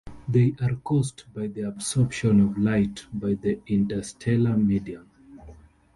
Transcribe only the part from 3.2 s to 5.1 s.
the interstellar medium.